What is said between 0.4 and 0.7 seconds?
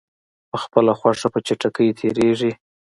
په